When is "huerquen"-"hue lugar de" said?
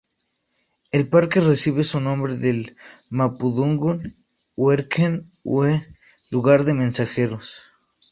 4.55-6.73